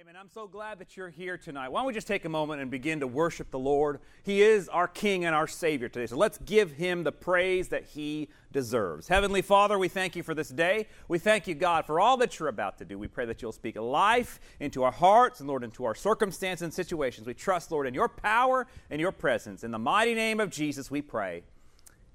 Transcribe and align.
Amen. 0.00 0.14
I'm 0.14 0.30
so 0.32 0.46
glad 0.46 0.78
that 0.78 0.96
you're 0.96 1.08
here 1.08 1.36
tonight. 1.36 1.70
Why 1.70 1.80
don't 1.80 1.88
we 1.88 1.92
just 1.92 2.06
take 2.06 2.24
a 2.24 2.28
moment 2.28 2.62
and 2.62 2.70
begin 2.70 3.00
to 3.00 3.08
worship 3.08 3.50
the 3.50 3.58
Lord? 3.58 3.98
He 4.22 4.42
is 4.42 4.68
our 4.68 4.86
King 4.86 5.24
and 5.24 5.34
our 5.34 5.48
Savior 5.48 5.88
today. 5.88 6.06
So 6.06 6.16
let's 6.16 6.38
give 6.38 6.70
him 6.70 7.02
the 7.02 7.10
praise 7.10 7.66
that 7.70 7.82
he 7.82 8.28
deserves. 8.52 9.08
Heavenly 9.08 9.42
Father, 9.42 9.76
we 9.76 9.88
thank 9.88 10.14
you 10.14 10.22
for 10.22 10.34
this 10.34 10.50
day. 10.50 10.86
We 11.08 11.18
thank 11.18 11.48
you, 11.48 11.56
God, 11.56 11.84
for 11.84 11.98
all 11.98 12.16
that 12.18 12.38
you're 12.38 12.48
about 12.48 12.78
to 12.78 12.84
do. 12.84 12.96
We 12.96 13.08
pray 13.08 13.26
that 13.26 13.42
you'll 13.42 13.50
speak 13.50 13.74
life 13.74 14.38
into 14.60 14.84
our 14.84 14.92
hearts 14.92 15.40
and, 15.40 15.48
Lord, 15.48 15.64
into 15.64 15.84
our 15.84 15.96
circumstances 15.96 16.62
and 16.62 16.72
situations. 16.72 17.26
We 17.26 17.34
trust, 17.34 17.72
Lord, 17.72 17.88
in 17.88 17.92
your 17.92 18.08
power 18.08 18.68
and 18.90 19.00
your 19.00 19.10
presence. 19.10 19.64
In 19.64 19.72
the 19.72 19.80
mighty 19.80 20.14
name 20.14 20.38
of 20.38 20.50
Jesus, 20.50 20.92
we 20.92 21.02
pray. 21.02 21.42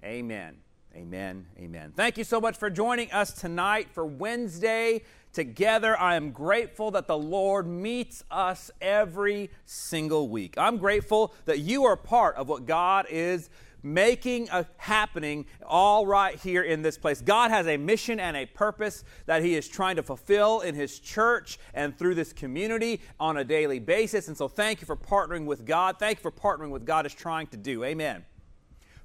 Amen. 0.05 0.55
Amen. 0.95 1.47
Amen. 1.57 1.91
Thank 1.95 2.19
you 2.19 2.23
so 2.23 2.39
much 2.39 2.55
for 2.55 2.69
joining 2.69 3.11
us 3.11 3.33
tonight 3.33 3.87
for 3.91 4.05
Wednesday 4.05 5.01
together. 5.33 5.99
I 5.99 6.15
am 6.15 6.31
grateful 6.31 6.91
that 6.91 7.07
the 7.07 7.17
Lord 7.17 7.67
meets 7.67 8.23
us 8.31 8.71
every 8.79 9.49
single 9.65 10.29
week. 10.29 10.55
I'm 10.57 10.77
grateful 10.77 11.33
that 11.45 11.59
you 11.59 11.83
are 11.85 11.97
part 11.97 12.35
of 12.35 12.47
what 12.47 12.65
God 12.65 13.07
is 13.09 13.49
making 13.83 14.47
a 14.49 14.65
happening 14.77 15.45
all 15.65 16.07
right 16.07 16.39
here 16.39 16.63
in 16.63 16.81
this 16.81 16.97
place. 16.97 17.21
God 17.21 17.51
has 17.51 17.67
a 17.67 17.75
mission 17.77 18.19
and 18.19 18.37
a 18.37 18.45
purpose 18.45 19.03
that 19.25 19.43
He 19.43 19.55
is 19.55 19.67
trying 19.67 19.97
to 19.97 20.03
fulfill 20.03 20.61
in 20.61 20.73
His 20.73 20.99
church 20.99 21.59
and 21.73 21.97
through 21.97 22.15
this 22.15 22.31
community 22.31 23.01
on 23.19 23.37
a 23.37 23.43
daily 23.43 23.79
basis. 23.79 24.29
And 24.29 24.37
so, 24.37 24.47
thank 24.47 24.79
you 24.81 24.87
for 24.87 24.95
partnering 24.95 25.45
with 25.45 25.65
God. 25.65 25.99
Thank 25.99 26.19
you 26.19 26.21
for 26.21 26.31
partnering 26.31 26.69
with 26.69 26.85
God 26.85 27.05
is 27.05 27.13
trying 27.13 27.47
to 27.47 27.57
do. 27.57 27.83
Amen. 27.83 28.23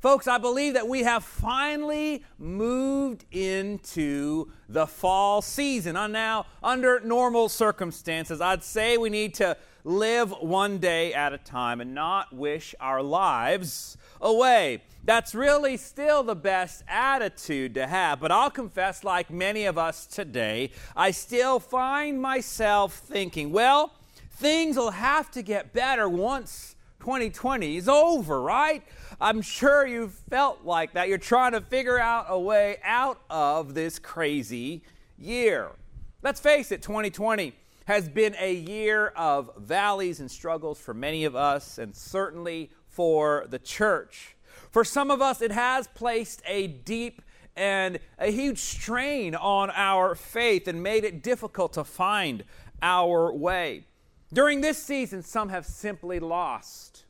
Folks, 0.00 0.28
I 0.28 0.38
believe 0.38 0.74
that 0.74 0.86
we 0.86 1.02
have 1.02 1.24
finally 1.24 2.22
moved 2.38 3.24
into 3.32 4.52
the 4.68 4.86
fall 4.86 5.42
season. 5.42 5.96
And 5.96 6.12
now, 6.12 6.46
under 6.62 7.00
normal 7.00 7.48
circumstances, 7.48 8.40
I'd 8.40 8.62
say 8.62 8.96
we 8.96 9.10
need 9.10 9.34
to 9.34 9.56
live 9.82 10.30
one 10.30 10.78
day 10.78 11.12
at 11.12 11.32
a 11.32 11.38
time 11.38 11.80
and 11.80 11.96
not 11.96 12.32
wish 12.32 12.76
our 12.78 13.02
lives 13.02 13.96
away. 14.20 14.82
That's 15.02 15.34
really 15.34 15.76
still 15.76 16.22
the 16.22 16.36
best 16.36 16.84
attitude 16.86 17.74
to 17.74 17.88
have. 17.88 18.20
But 18.20 18.30
I'll 18.30 18.50
confess, 18.50 19.02
like 19.02 19.30
many 19.30 19.64
of 19.64 19.78
us 19.78 20.06
today, 20.06 20.70
I 20.94 21.10
still 21.10 21.58
find 21.58 22.22
myself 22.22 22.94
thinking, 22.94 23.50
well, 23.50 23.94
things 24.30 24.76
will 24.76 24.92
have 24.92 25.28
to 25.32 25.42
get 25.42 25.72
better 25.72 26.08
once 26.08 26.76
2020 27.00 27.76
is 27.76 27.88
over, 27.88 28.40
right? 28.40 28.82
I'm 29.20 29.40
sure 29.40 29.86
you 29.86 30.08
felt 30.08 30.64
like 30.64 30.94
that. 30.94 31.08
You're 31.08 31.18
trying 31.18 31.52
to 31.52 31.60
figure 31.60 31.98
out 31.98 32.26
a 32.28 32.38
way 32.38 32.78
out 32.82 33.20
of 33.30 33.74
this 33.74 33.98
crazy 33.98 34.82
year. 35.16 35.70
Let's 36.22 36.40
face 36.40 36.72
it, 36.72 36.82
2020 36.82 37.54
has 37.86 38.08
been 38.08 38.34
a 38.38 38.52
year 38.52 39.08
of 39.16 39.50
valleys 39.56 40.20
and 40.20 40.30
struggles 40.30 40.78
for 40.78 40.92
many 40.92 41.24
of 41.24 41.34
us, 41.34 41.78
and 41.78 41.96
certainly 41.96 42.70
for 42.88 43.46
the 43.48 43.58
church. 43.58 44.36
For 44.70 44.84
some 44.84 45.10
of 45.10 45.22
us, 45.22 45.40
it 45.40 45.52
has 45.52 45.86
placed 45.88 46.42
a 46.46 46.66
deep 46.66 47.22
and 47.56 47.98
a 48.18 48.30
huge 48.30 48.58
strain 48.58 49.34
on 49.34 49.70
our 49.70 50.14
faith 50.14 50.68
and 50.68 50.82
made 50.82 51.04
it 51.04 51.22
difficult 51.22 51.72
to 51.72 51.84
find 51.84 52.44
our 52.82 53.32
way. 53.32 53.84
During 54.32 54.60
this 54.60 54.82
season, 54.82 55.22
some 55.22 55.48
have 55.48 55.64
simply 55.64 56.20
lost 56.20 57.04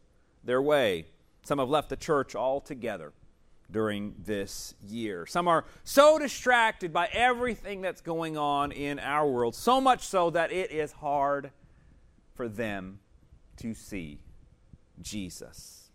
their 0.44 0.62
way. 0.62 1.06
Some 1.42 1.58
have 1.58 1.68
left 1.68 1.88
the 1.88 1.96
church 1.96 2.36
altogether 2.36 3.12
during 3.70 4.14
this 4.24 4.74
year. 4.86 5.26
Some 5.26 5.48
are 5.48 5.64
so 5.84 6.18
distracted 6.18 6.92
by 6.92 7.08
everything 7.12 7.80
that's 7.80 8.00
going 8.00 8.36
on 8.36 8.72
in 8.72 8.98
our 8.98 9.26
world, 9.28 9.54
so 9.54 9.80
much 9.80 10.06
so 10.06 10.30
that 10.30 10.52
it 10.52 10.70
is 10.70 10.92
hard 10.92 11.50
for 12.34 12.48
them 12.48 13.00
to 13.56 13.74
see 13.74 14.20
Jesus. 15.00 15.90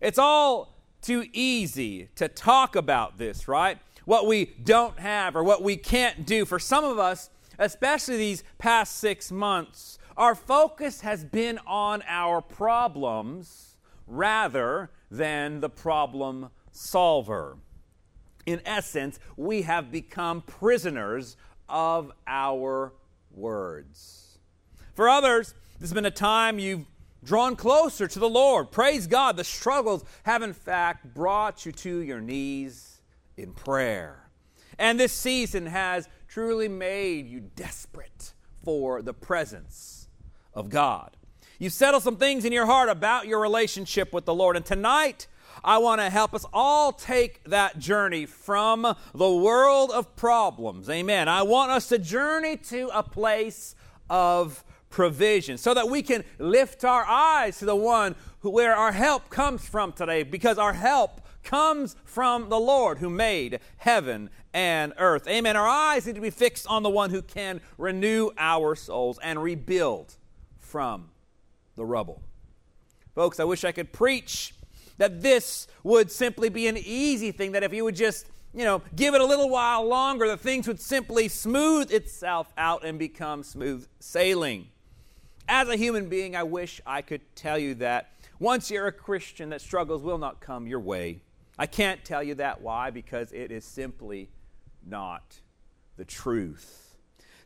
It's 0.00 0.18
all 0.18 0.74
too 1.00 1.24
easy 1.32 2.10
to 2.16 2.28
talk 2.28 2.76
about 2.76 3.18
this, 3.18 3.48
right? 3.48 3.78
What 4.04 4.26
we 4.26 4.44
don't 4.62 4.98
have 4.98 5.36
or 5.36 5.42
what 5.42 5.62
we 5.62 5.76
can't 5.76 6.26
do. 6.26 6.44
For 6.44 6.58
some 6.58 6.84
of 6.84 6.98
us, 6.98 7.30
especially 7.58 8.16
these 8.18 8.44
past 8.58 8.98
six 8.98 9.32
months, 9.32 9.98
our 10.18 10.34
focus 10.34 11.02
has 11.02 11.24
been 11.24 11.60
on 11.64 12.02
our 12.08 12.42
problems 12.42 13.76
rather 14.08 14.90
than 15.12 15.60
the 15.60 15.70
problem 15.70 16.50
solver. 16.72 17.56
In 18.44 18.60
essence, 18.66 19.20
we 19.36 19.62
have 19.62 19.92
become 19.92 20.42
prisoners 20.42 21.36
of 21.68 22.10
our 22.26 22.92
words. 23.30 24.38
For 24.94 25.08
others, 25.08 25.54
this 25.78 25.90
has 25.90 25.94
been 25.94 26.04
a 26.04 26.10
time 26.10 26.58
you've 26.58 26.86
drawn 27.22 27.54
closer 27.54 28.08
to 28.08 28.18
the 28.18 28.28
Lord. 28.28 28.72
Praise 28.72 29.06
God, 29.06 29.36
the 29.36 29.44
struggles 29.44 30.04
have 30.24 30.42
in 30.42 30.52
fact 30.52 31.14
brought 31.14 31.64
you 31.64 31.70
to 31.70 32.00
your 32.00 32.20
knees 32.20 33.00
in 33.36 33.52
prayer. 33.52 34.28
And 34.80 34.98
this 34.98 35.12
season 35.12 35.66
has 35.66 36.08
truly 36.26 36.66
made 36.66 37.28
you 37.28 37.40
desperate 37.54 38.32
for 38.64 39.00
the 39.00 39.14
presence 39.14 40.07
of 40.58 40.68
God. 40.68 41.16
You 41.58 41.70
settle 41.70 42.00
some 42.00 42.16
things 42.16 42.44
in 42.44 42.52
your 42.52 42.66
heart 42.66 42.88
about 42.88 43.26
your 43.26 43.40
relationship 43.40 44.12
with 44.12 44.24
the 44.24 44.34
Lord. 44.34 44.56
And 44.56 44.64
tonight, 44.64 45.26
I 45.64 45.78
want 45.78 46.00
to 46.00 46.10
help 46.10 46.34
us 46.34 46.44
all 46.52 46.92
take 46.92 47.42
that 47.44 47.78
journey 47.78 48.26
from 48.26 48.94
the 49.14 49.30
world 49.30 49.90
of 49.90 50.14
problems. 50.16 50.88
Amen. 50.90 51.28
I 51.28 51.42
want 51.42 51.70
us 51.70 51.88
to 51.88 51.98
journey 51.98 52.56
to 52.56 52.90
a 52.92 53.02
place 53.02 53.74
of 54.10 54.64
provision 54.90 55.58
so 55.58 55.74
that 55.74 55.88
we 55.88 56.02
can 56.02 56.24
lift 56.38 56.84
our 56.84 57.04
eyes 57.04 57.58
to 57.58 57.64
the 57.64 57.76
one 57.76 58.14
who, 58.40 58.50
where 58.50 58.74
our 58.74 58.92
help 58.92 59.30
comes 59.30 59.66
from 59.66 59.92
today 59.92 60.22
because 60.22 60.58
our 60.58 60.72
help 60.72 61.20
comes 61.42 61.96
from 62.04 62.48
the 62.48 62.58
Lord 62.58 62.98
who 62.98 63.10
made 63.10 63.60
heaven 63.78 64.30
and 64.52 64.92
earth. 64.98 65.26
Amen. 65.28 65.56
Our 65.56 65.68
eyes 65.68 66.06
need 66.06 66.14
to 66.14 66.20
be 66.20 66.30
fixed 66.30 66.66
on 66.66 66.82
the 66.82 66.90
one 66.90 67.10
who 67.10 67.22
can 67.22 67.60
renew 67.76 68.30
our 68.38 68.74
souls 68.74 69.18
and 69.22 69.42
rebuild 69.42 70.16
from 70.68 71.08
the 71.76 71.84
rubble. 71.84 72.22
Folks, 73.14 73.40
I 73.40 73.44
wish 73.44 73.64
I 73.64 73.72
could 73.72 73.92
preach 73.92 74.54
that 74.98 75.22
this 75.22 75.66
would 75.82 76.10
simply 76.10 76.48
be 76.48 76.66
an 76.66 76.76
easy 76.76 77.32
thing, 77.32 77.52
that 77.52 77.62
if 77.62 77.72
you 77.72 77.84
would 77.84 77.96
just, 77.96 78.26
you 78.52 78.64
know, 78.64 78.82
give 78.94 79.14
it 79.14 79.20
a 79.20 79.24
little 79.24 79.48
while 79.48 79.86
longer, 79.86 80.26
that 80.28 80.40
things 80.40 80.68
would 80.68 80.80
simply 80.80 81.28
smooth 81.28 81.90
itself 81.90 82.52
out 82.58 82.84
and 82.84 82.98
become 82.98 83.42
smooth 83.42 83.86
sailing. 84.00 84.68
As 85.48 85.68
a 85.68 85.76
human 85.76 86.08
being, 86.08 86.36
I 86.36 86.42
wish 86.42 86.80
I 86.84 87.00
could 87.00 87.22
tell 87.34 87.58
you 87.58 87.74
that 87.76 88.12
once 88.38 88.70
you're 88.70 88.86
a 88.86 88.92
Christian, 88.92 89.48
that 89.50 89.60
struggles 89.60 90.02
will 90.02 90.18
not 90.18 90.40
come 90.40 90.66
your 90.66 90.80
way. 90.80 91.22
I 91.58 91.66
can't 91.66 92.04
tell 92.04 92.22
you 92.22 92.34
that. 92.36 92.60
Why? 92.60 92.90
Because 92.90 93.32
it 93.32 93.50
is 93.50 93.64
simply 93.64 94.28
not 94.86 95.40
the 95.96 96.04
truth. 96.04 96.87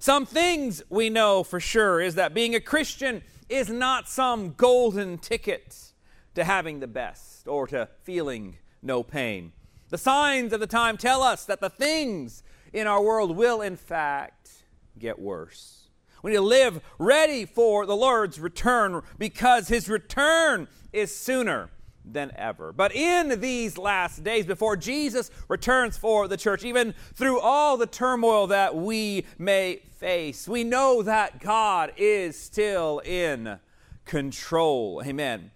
Some 0.02 0.26
things 0.26 0.82
we 0.90 1.10
know 1.10 1.44
for 1.44 1.60
sure 1.60 2.00
is 2.00 2.16
that 2.16 2.34
being 2.34 2.56
a 2.56 2.60
Christian 2.60 3.22
is 3.48 3.70
not 3.70 4.08
some 4.08 4.54
golden 4.54 5.16
ticket 5.16 5.92
to 6.34 6.42
having 6.42 6.80
the 6.80 6.88
best 6.88 7.46
or 7.46 7.68
to 7.68 7.88
feeling 8.02 8.56
no 8.82 9.04
pain. 9.04 9.52
The 9.90 9.98
signs 9.98 10.52
of 10.52 10.58
the 10.58 10.66
time 10.66 10.96
tell 10.96 11.22
us 11.22 11.44
that 11.44 11.60
the 11.60 11.70
things 11.70 12.42
in 12.72 12.88
our 12.88 13.00
world 13.00 13.36
will, 13.36 13.60
in 13.60 13.76
fact, 13.76 14.64
get 14.98 15.20
worse. 15.20 15.88
We 16.24 16.32
need 16.32 16.38
to 16.38 16.42
live 16.42 16.80
ready 16.98 17.44
for 17.44 17.86
the 17.86 17.94
Lord's 17.94 18.40
return 18.40 19.02
because 19.18 19.68
his 19.68 19.88
return 19.88 20.66
is 20.92 21.14
sooner 21.14 21.70
than 22.04 22.32
ever. 22.36 22.72
But 22.72 22.94
in 22.94 23.40
these 23.40 23.78
last 23.78 24.24
days, 24.24 24.46
before 24.46 24.76
Jesus 24.76 25.30
returns 25.48 25.96
for 25.96 26.28
the 26.28 26.36
church, 26.36 26.64
even 26.64 26.94
through 27.14 27.40
all 27.40 27.76
the 27.76 27.86
turmoil 27.86 28.46
that 28.48 28.74
we 28.74 29.24
may 29.38 29.82
face, 29.98 30.48
we 30.48 30.64
know 30.64 31.02
that 31.02 31.40
God 31.40 31.92
is 31.96 32.38
still 32.38 33.00
in 33.00 33.58
control. 34.04 35.02
Amen. 35.04 35.50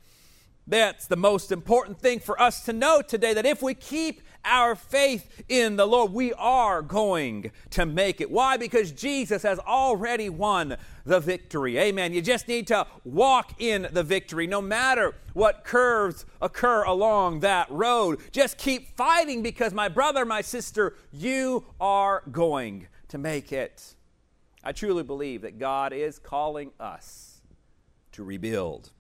That's 0.67 1.07
the 1.07 1.17
most 1.17 1.53
important 1.53 2.01
thing 2.01 2.19
for 2.19 2.41
us 2.41 2.65
to 2.65 2.73
know 2.73 3.01
today 3.01 3.35
that 3.35 3.47
if 3.47 3.63
we 3.63 3.75
keep 3.75 4.23
our 4.47 4.75
faith 4.75 5.45
in 5.49 5.77
the 5.77 5.87
Lord, 5.87 6.13
we 6.13 6.33
are 6.35 6.81
going 6.81 7.51
to 7.71 7.85
make 7.85 8.21
it. 8.21 8.31
Why? 8.31 8.57
Because 8.57 8.93
Jesus 8.93 9.43
has 9.43 9.59
already 9.59 10.29
won 10.29 10.77
the 11.05 11.21
victory. 11.21 11.79
Amen. 11.79 12.13
You 12.13 12.23
just 12.23 12.49
need 12.49 12.67
to 12.69 12.87
walk 13.05 13.61
in 13.61 13.89
the 13.93 14.03
victory 14.03 14.47
no 14.47 14.63
matter 14.63 15.15
what 15.35 15.65
curves 15.65 16.25
occur 16.41 16.85
along 16.85 17.41
that 17.41 17.71
road. 17.71 18.21
Just 18.33 18.57
keep 18.59 18.97
fighting 18.97 19.43
because, 19.43 19.75
my 19.75 19.89
brother, 19.89 20.25
my 20.25 20.41
sister, 20.41 20.97
you 21.13 21.65
are 21.81 22.23
going 22.31 22.89
to 23.09 23.19
make 23.19 23.53
it. 23.53 23.95
I 24.65 24.73
truly 24.73 25.03
believe 25.03 25.43
that 25.43 25.59
God 25.59 25.93
is 25.93 26.19
calling 26.19 26.73
us 26.81 27.41
to 28.13 28.25
rebuild. 28.25 28.91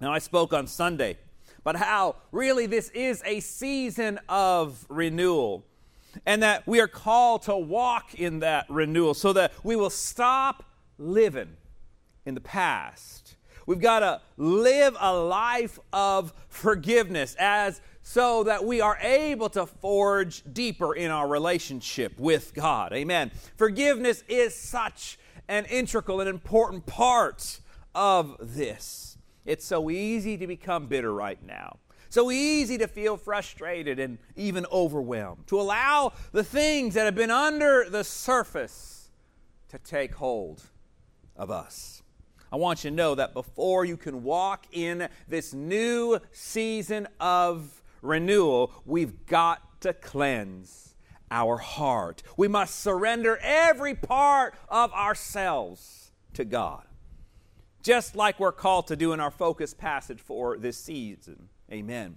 Now, 0.00 0.12
I 0.12 0.18
spoke 0.18 0.52
on 0.52 0.66
Sunday, 0.66 1.18
but 1.64 1.76
how 1.76 2.16
really 2.32 2.66
this 2.66 2.88
is 2.90 3.22
a 3.24 3.40
season 3.40 4.18
of 4.28 4.84
renewal 4.88 5.64
and 6.26 6.42
that 6.42 6.66
we 6.66 6.80
are 6.80 6.88
called 6.88 7.42
to 7.42 7.56
walk 7.56 8.14
in 8.14 8.40
that 8.40 8.66
renewal 8.68 9.14
so 9.14 9.32
that 9.32 9.52
we 9.62 9.76
will 9.76 9.90
stop 9.90 10.64
living 10.98 11.56
in 12.24 12.34
the 12.34 12.40
past. 12.40 13.36
We've 13.66 13.80
got 13.80 14.00
to 14.00 14.20
live 14.38 14.96
a 14.98 15.14
life 15.14 15.78
of 15.92 16.32
forgiveness 16.48 17.36
as 17.38 17.80
so 18.02 18.44
that 18.44 18.64
we 18.64 18.80
are 18.80 18.96
able 19.02 19.50
to 19.50 19.66
forge 19.66 20.42
deeper 20.50 20.94
in 20.94 21.10
our 21.10 21.28
relationship 21.28 22.18
with 22.18 22.54
God. 22.54 22.94
Amen. 22.94 23.30
Forgiveness 23.58 24.24
is 24.28 24.54
such 24.54 25.18
an 25.48 25.66
integral 25.66 26.20
and 26.20 26.28
important 26.28 26.86
part 26.86 27.60
of 27.94 28.36
this. 28.40 29.17
It's 29.48 29.64
so 29.64 29.88
easy 29.88 30.36
to 30.36 30.46
become 30.46 30.88
bitter 30.88 31.10
right 31.10 31.42
now. 31.42 31.78
So 32.10 32.30
easy 32.30 32.76
to 32.78 32.86
feel 32.86 33.16
frustrated 33.16 33.98
and 33.98 34.18
even 34.36 34.66
overwhelmed. 34.70 35.46
To 35.46 35.58
allow 35.58 36.12
the 36.32 36.44
things 36.44 36.92
that 36.92 37.06
have 37.06 37.14
been 37.14 37.30
under 37.30 37.88
the 37.88 38.04
surface 38.04 39.08
to 39.70 39.78
take 39.78 40.14
hold 40.16 40.64
of 41.34 41.50
us. 41.50 42.02
I 42.52 42.56
want 42.56 42.84
you 42.84 42.90
to 42.90 42.96
know 42.96 43.14
that 43.14 43.32
before 43.32 43.86
you 43.86 43.96
can 43.96 44.22
walk 44.22 44.66
in 44.70 45.08
this 45.28 45.54
new 45.54 46.18
season 46.30 47.08
of 47.18 47.82
renewal, 48.02 48.70
we've 48.84 49.24
got 49.24 49.80
to 49.80 49.94
cleanse 49.94 50.94
our 51.30 51.56
heart. 51.56 52.22
We 52.36 52.48
must 52.48 52.80
surrender 52.80 53.38
every 53.40 53.94
part 53.94 54.54
of 54.68 54.92
ourselves 54.92 56.12
to 56.34 56.44
God, 56.44 56.84
just 57.82 58.16
like 58.16 58.40
we're 58.40 58.52
called 58.52 58.86
to 58.88 58.96
do 58.96 59.12
in 59.12 59.20
our 59.20 59.30
focus 59.30 59.74
passage 59.74 60.20
for 60.20 60.58
this 60.58 60.76
season. 60.76 61.48
Amen. 61.72 62.16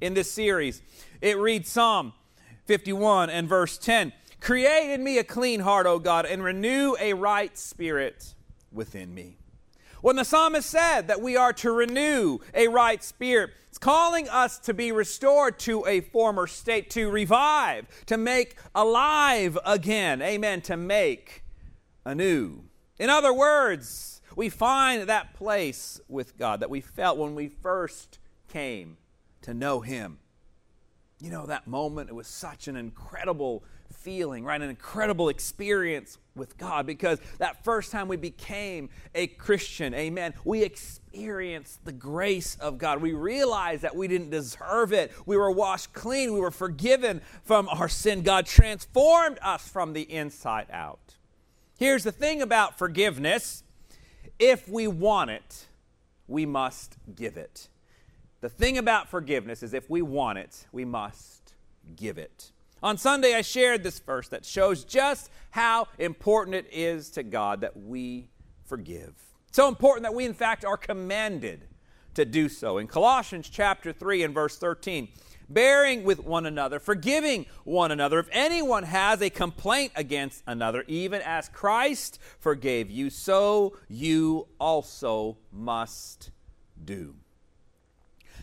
In 0.00 0.14
this 0.14 0.30
series, 0.30 0.82
it 1.20 1.38
reads 1.38 1.68
Psalm 1.68 2.12
51 2.66 3.30
and 3.30 3.48
verse 3.48 3.76
10 3.78 4.12
Create 4.40 4.94
in 4.94 5.04
me 5.04 5.18
a 5.18 5.24
clean 5.24 5.60
heart, 5.60 5.86
O 5.86 5.98
God, 5.98 6.24
and 6.24 6.42
renew 6.42 6.96
a 6.98 7.12
right 7.12 7.56
spirit 7.58 8.34
within 8.72 9.14
me. 9.14 9.36
When 10.00 10.16
the 10.16 10.24
psalmist 10.24 10.68
said 10.68 11.08
that 11.08 11.20
we 11.20 11.36
are 11.36 11.52
to 11.54 11.72
renew 11.72 12.38
a 12.54 12.68
right 12.68 13.04
spirit, 13.04 13.50
it's 13.68 13.76
calling 13.76 14.28
us 14.30 14.58
to 14.60 14.72
be 14.72 14.92
restored 14.92 15.58
to 15.60 15.86
a 15.86 16.00
former 16.00 16.46
state, 16.46 16.88
to 16.90 17.10
revive, 17.10 17.86
to 18.06 18.16
make 18.16 18.56
alive 18.74 19.58
again. 19.66 20.22
Amen. 20.22 20.62
To 20.62 20.76
make 20.76 21.44
anew. 22.04 22.64
In 22.98 23.10
other 23.10 23.32
words, 23.32 24.19
we 24.36 24.48
find 24.48 25.08
that 25.08 25.34
place 25.34 26.00
with 26.08 26.38
God 26.38 26.60
that 26.60 26.70
we 26.70 26.80
felt 26.80 27.18
when 27.18 27.34
we 27.34 27.48
first 27.48 28.18
came 28.48 28.96
to 29.42 29.54
know 29.54 29.80
Him. 29.80 30.18
You 31.20 31.30
know, 31.30 31.46
that 31.46 31.66
moment, 31.66 32.08
it 32.08 32.14
was 32.14 32.26
such 32.26 32.68
an 32.68 32.76
incredible 32.76 33.62
feeling, 33.92 34.44
right? 34.44 34.60
An 34.60 34.70
incredible 34.70 35.28
experience 35.28 36.18
with 36.34 36.56
God 36.56 36.86
because 36.86 37.18
that 37.38 37.64
first 37.64 37.92
time 37.92 38.08
we 38.08 38.16
became 38.16 38.88
a 39.14 39.26
Christian, 39.26 39.92
amen, 39.94 40.34
we 40.44 40.62
experienced 40.62 41.84
the 41.84 41.92
grace 41.92 42.56
of 42.60 42.78
God. 42.78 43.02
We 43.02 43.12
realized 43.12 43.82
that 43.82 43.94
we 43.94 44.08
didn't 44.08 44.30
deserve 44.30 44.92
it. 44.92 45.12
We 45.26 45.36
were 45.36 45.50
washed 45.50 45.92
clean, 45.92 46.32
we 46.32 46.40
were 46.40 46.50
forgiven 46.50 47.20
from 47.44 47.68
our 47.68 47.88
sin. 47.88 48.22
God 48.22 48.46
transformed 48.46 49.38
us 49.42 49.68
from 49.68 49.92
the 49.92 50.02
inside 50.02 50.68
out. 50.72 51.16
Here's 51.78 52.04
the 52.04 52.12
thing 52.12 52.42
about 52.42 52.78
forgiveness 52.78 53.62
if 54.40 54.68
we 54.68 54.88
want 54.88 55.30
it, 55.30 55.66
we 56.26 56.46
must 56.46 56.96
give 57.14 57.36
it. 57.36 57.68
The 58.40 58.48
thing 58.48 58.78
about 58.78 59.08
forgiveness 59.08 59.62
is 59.62 59.74
if 59.74 59.88
we 59.90 60.02
want 60.02 60.38
it, 60.38 60.66
we 60.72 60.84
must 60.84 61.52
give 61.94 62.18
it. 62.18 62.50
On 62.82 62.96
Sunday, 62.96 63.34
I 63.34 63.42
shared 63.42 63.82
this 63.82 63.98
verse 63.98 64.28
that 64.28 64.46
shows 64.46 64.84
just 64.84 65.30
how 65.50 65.88
important 65.98 66.56
it 66.56 66.66
is 66.72 67.10
to 67.10 67.22
God 67.22 67.60
that 67.60 67.76
we 67.76 68.28
forgive. 68.64 69.12
So 69.52 69.68
important 69.68 70.04
that 70.04 70.14
we, 70.14 70.24
in 70.24 70.32
fact, 70.32 70.64
are 70.64 70.78
commanded 70.78 71.66
to 72.14 72.24
do 72.24 72.48
so. 72.48 72.78
In 72.78 72.86
Colossians 72.86 73.50
chapter 73.50 73.92
3 73.92 74.22
and 74.22 74.32
verse 74.32 74.56
13, 74.56 75.08
bearing 75.50 76.04
with 76.04 76.24
one 76.24 76.46
another, 76.46 76.78
forgiving 76.78 77.46
one 77.64 77.90
another. 77.90 78.18
If 78.18 78.28
anyone 78.32 78.84
has 78.84 79.20
a 79.20 79.28
complaint 79.28 79.92
against 79.96 80.42
another, 80.46 80.84
even 80.86 81.20
as 81.22 81.48
Christ 81.48 82.18
forgave 82.38 82.90
you, 82.90 83.10
so 83.10 83.76
you 83.88 84.48
also 84.58 85.36
must 85.52 86.30
do. 86.82 87.16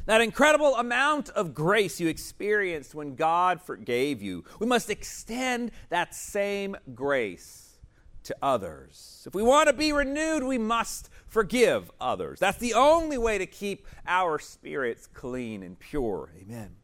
That 0.05 0.21
incredible 0.21 0.75
amount 0.75 1.29
of 1.31 1.53
grace 1.53 1.99
you 1.99 2.07
experienced 2.07 2.95
when 2.95 3.15
God 3.15 3.61
forgave 3.61 4.21
you, 4.21 4.45
we 4.59 4.65
must 4.65 4.89
extend 4.89 5.71
that 5.89 6.15
same 6.15 6.77
grace 6.95 7.77
to 8.23 8.35
others. 8.41 9.23
If 9.27 9.33
we 9.35 9.43
want 9.43 9.67
to 9.67 9.73
be 9.73 9.91
renewed, 9.91 10.43
we 10.43 10.57
must 10.57 11.09
forgive 11.27 11.91
others. 11.99 12.39
That's 12.39 12.57
the 12.57 12.73
only 12.73 13.17
way 13.17 13.37
to 13.37 13.45
keep 13.45 13.85
our 14.05 14.39
spirits 14.39 15.07
clean 15.13 15.63
and 15.63 15.77
pure. 15.77 16.31
Amen. 16.41 16.75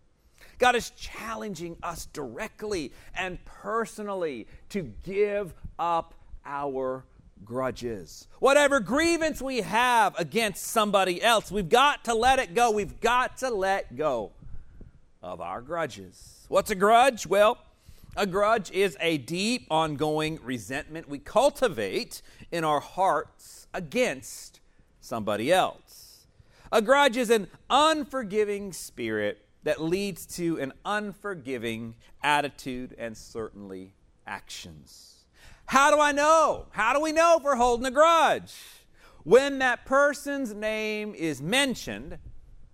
God 0.64 0.78
is 0.78 0.92
challenging 0.92 1.76
us 1.84 2.06
directly 2.14 2.94
and 3.18 3.38
personally 3.44 4.48
to 4.70 4.84
give 5.04 5.54
up 5.78 6.14
our 6.46 7.04
grudges. 7.44 8.30
Whatever 8.40 8.80
grievance 8.80 9.42
we 9.42 9.58
have 9.58 10.18
against 10.18 10.64
somebody 10.64 11.22
else, 11.22 11.52
we've 11.52 11.68
got 11.68 12.06
to 12.06 12.14
let 12.14 12.40
it 12.40 12.56
go. 12.56 12.72
We've 12.72 12.98
got 13.02 13.40
to 13.40 13.50
let 13.50 13.98
go 13.98 14.32
of 15.22 15.42
our 15.42 15.62
grudges. 15.62 16.46
What's 16.48 16.72
a 16.72 16.76
grudge? 16.76 17.28
Well, 17.28 17.58
a 18.16 18.26
grudge 18.26 18.72
is 18.72 18.96
a 19.02 19.18
deep, 19.18 19.68
ongoing 19.70 20.40
resentment 20.42 21.10
we 21.10 21.20
cultivate 21.20 22.22
in 22.54 22.64
our 22.64 22.80
hearts 22.80 23.68
against 23.74 24.62
somebody 25.02 25.52
else. 25.52 26.26
A 26.72 26.82
grudge 26.82 27.18
is 27.18 27.30
an 27.30 27.50
unforgiving 27.70 28.72
spirit 28.72 29.43
that 29.64 29.82
leads 29.82 30.26
to 30.26 30.60
an 30.60 30.74
unforgiving 30.86 31.96
attitude 32.22 32.96
and 32.98 33.16
certainly 33.16 33.94
actions. 34.28 35.26
How 35.66 35.92
do 35.92 36.02
I 36.02 36.12
know? 36.12 36.68
How 36.72 36.94
do 36.94 37.00
we 37.00 37.12
know 37.12 37.38
if 37.38 37.44
we're 37.44 37.56
holding 37.56 37.86
a 37.86 37.92
grudge? 37.92 38.54
When 39.24 39.60
that 39.60 39.86
person's 39.86 40.54
name 40.54 41.16
is 41.16 41.42
mentioned, 41.42 42.18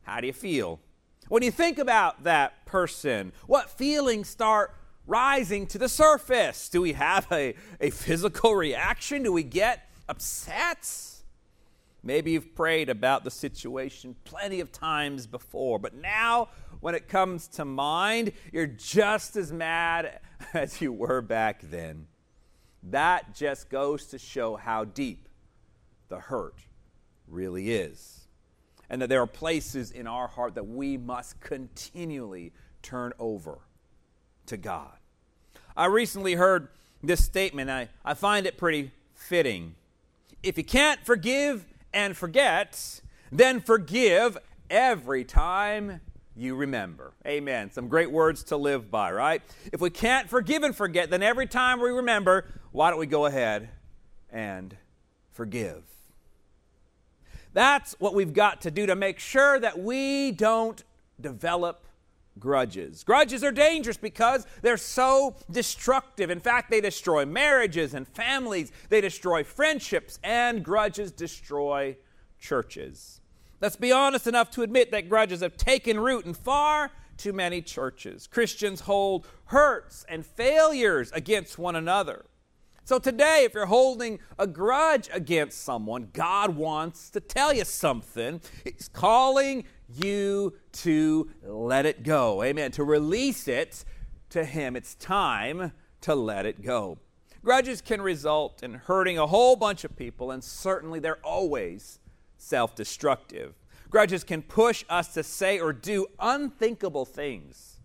how 0.01 0.19
do 0.19 0.27
you 0.27 0.33
feel? 0.33 0.79
When 1.27 1.43
you 1.43 1.51
think 1.51 1.77
about 1.77 2.23
that 2.23 2.65
person, 2.65 3.31
what 3.45 3.69
feelings 3.69 4.27
start 4.27 4.73
rising 5.05 5.67
to 5.67 5.77
the 5.77 5.87
surface? 5.87 6.69
Do 6.69 6.81
we 6.81 6.93
have 6.93 7.27
a, 7.31 7.53
a 7.79 7.91
physical 7.91 8.55
reaction? 8.55 9.21
Do 9.21 9.31
we 9.31 9.43
get 9.43 9.87
upset? 10.07 11.18
Maybe 12.01 12.31
you've 12.31 12.55
prayed 12.55 12.89
about 12.89 13.23
the 13.23 13.31
situation 13.31 14.15
plenty 14.23 14.61
of 14.61 14.71
times 14.71 15.27
before, 15.27 15.79
but 15.79 15.93
now 15.95 16.49
when 16.79 16.95
it 16.95 17.07
comes 17.07 17.47
to 17.49 17.65
mind, 17.65 18.31
you're 18.53 18.67
just 18.67 19.35
as 19.35 19.51
mad 19.51 20.19
as 20.53 20.81
you 20.81 20.93
were 20.93 21.21
back 21.21 21.61
then. 21.63 22.07
That 22.83 23.35
just 23.35 23.69
goes 23.69 24.05
to 24.07 24.17
show 24.17 24.55
how 24.55 24.85
deep 24.85 25.27
the 26.07 26.19
hurt 26.19 26.55
really 27.27 27.71
is. 27.71 28.27
And 28.89 29.01
that 29.01 29.09
there 29.09 29.21
are 29.21 29.27
places 29.27 29.91
in 29.91 30.07
our 30.07 30.27
heart 30.27 30.55
that 30.55 30.67
we 30.67 30.97
must 30.97 31.39
continually 31.41 32.53
turn 32.81 33.13
over 33.19 33.59
to 34.47 34.57
God. 34.57 34.97
I 35.75 35.85
recently 35.85 36.33
heard 36.33 36.69
this 37.03 37.23
statement. 37.23 37.69
I, 37.69 37.89
I 38.03 38.13
find 38.13 38.45
it 38.45 38.57
pretty 38.57 38.91
fitting. 39.13 39.75
If 40.41 40.57
you 40.57 40.63
can't 40.63 41.05
forgive 41.05 41.65
and 41.93 42.15
forget, 42.15 43.01
then 43.31 43.61
forgive 43.61 44.37
every 44.69 45.23
time 45.23 46.01
you 46.35 46.55
remember. 46.55 47.13
Amen. 47.27 47.71
Some 47.71 47.87
great 47.87 48.11
words 48.11 48.43
to 48.45 48.57
live 48.57 48.89
by, 48.89 49.11
right? 49.11 49.41
If 49.73 49.81
we 49.81 49.89
can't 49.89 50.29
forgive 50.29 50.63
and 50.63 50.75
forget, 50.75 51.09
then 51.09 51.21
every 51.21 51.47
time 51.47 51.81
we 51.81 51.89
remember, 51.89 52.45
why 52.71 52.89
don't 52.89 52.99
we 52.99 53.07
go 53.07 53.25
ahead 53.25 53.69
and 54.31 54.75
forgive? 55.31 55.83
That's 57.53 57.95
what 57.99 58.13
we've 58.13 58.33
got 58.33 58.61
to 58.61 58.71
do 58.71 58.85
to 58.85 58.95
make 58.95 59.19
sure 59.19 59.59
that 59.59 59.79
we 59.79 60.31
don't 60.31 60.83
develop 61.19 61.83
grudges. 62.39 63.03
Grudges 63.03 63.43
are 63.43 63.51
dangerous 63.51 63.97
because 63.97 64.45
they're 64.61 64.77
so 64.77 65.35
destructive. 65.51 66.29
In 66.29 66.39
fact, 66.39 66.69
they 66.69 66.81
destroy 66.81 67.25
marriages 67.25 67.93
and 67.93 68.07
families, 68.07 68.71
they 68.89 69.01
destroy 69.01 69.43
friendships, 69.43 70.19
and 70.23 70.63
grudges 70.63 71.11
destroy 71.11 71.97
churches. 72.39 73.21
Let's 73.61 73.75
be 73.75 73.91
honest 73.91 74.25
enough 74.27 74.51
to 74.51 74.61
admit 74.61 74.91
that 74.91 75.09
grudges 75.09 75.41
have 75.41 75.57
taken 75.57 75.99
root 75.99 76.25
in 76.25 76.33
far 76.33 76.91
too 77.17 77.33
many 77.33 77.61
churches. 77.61 78.25
Christians 78.27 78.81
hold 78.81 79.27
hurts 79.45 80.05
and 80.07 80.25
failures 80.25 81.11
against 81.13 81.57
one 81.59 81.75
another. 81.75 82.25
So 82.85 82.97
today, 82.97 83.43
if 83.43 83.53
you're 83.53 83.67
holding 83.67 84.19
a 84.39 84.47
grudge 84.47 85.09
against 85.13 85.61
someone, 85.61 86.09
God 86.11 86.55
wants 86.55 87.11
to 87.11 87.19
tell 87.19 87.53
you 87.53 87.63
something. 87.65 88.41
He's 88.63 88.89
calling 88.91 89.65
you 89.95 90.53
to 90.73 91.29
let 91.43 91.85
it 91.85 92.03
go. 92.03 92.43
Amen. 92.43 92.71
To 92.71 92.83
release 92.83 93.47
it 93.47 93.83
to 94.29 94.45
Him. 94.45 94.75
It's 94.75 94.95
time 94.95 95.71
to 96.01 96.15
let 96.15 96.45
it 96.45 96.61
go. 96.61 96.97
Grudges 97.43 97.81
can 97.81 98.01
result 98.01 98.63
in 98.63 98.73
hurting 98.73 99.17
a 99.17 99.27
whole 99.27 99.55
bunch 99.55 99.83
of 99.83 99.95
people, 99.95 100.31
and 100.31 100.43
certainly 100.43 100.99
they're 100.99 101.23
always 101.23 101.99
self 102.37 102.75
destructive. 102.75 103.53
Grudges 103.89 104.23
can 104.23 104.41
push 104.41 104.83
us 104.89 105.13
to 105.13 105.23
say 105.23 105.59
or 105.59 105.73
do 105.73 106.07
unthinkable 106.19 107.05
things 107.05 107.79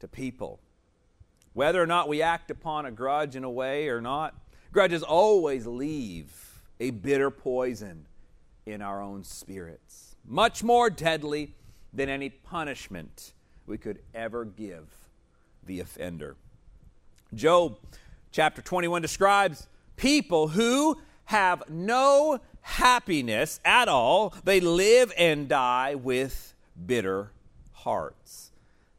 to 0.00 0.08
people. 0.08 0.60
Whether 1.54 1.82
or 1.82 1.86
not 1.86 2.08
we 2.08 2.22
act 2.22 2.50
upon 2.50 2.86
a 2.86 2.90
grudge 2.90 3.36
in 3.36 3.44
a 3.44 3.50
way 3.50 3.88
or 3.88 4.00
not, 4.00 4.34
grudges 4.72 5.02
always 5.02 5.66
leave 5.66 6.62
a 6.80 6.90
bitter 6.90 7.30
poison 7.30 8.06
in 8.66 8.82
our 8.82 9.00
own 9.00 9.22
spirits, 9.24 10.11
much 10.26 10.62
more 10.62 10.90
deadly 10.90 11.54
than 11.92 12.08
any 12.08 12.30
punishment 12.30 13.32
we 13.66 13.78
could 13.78 13.98
ever 14.14 14.44
give 14.44 14.88
the 15.64 15.80
offender. 15.80 16.36
Job 17.34 17.78
chapter 18.30 18.62
21 18.62 19.02
describes 19.02 19.68
people 19.96 20.48
who 20.48 20.98
have 21.26 21.62
no 21.68 22.40
happiness 22.62 23.60
at 23.64 23.88
all. 23.88 24.34
They 24.44 24.60
live 24.60 25.12
and 25.16 25.48
die 25.48 25.94
with 25.94 26.54
bitter 26.86 27.30
hearts. 27.72 28.50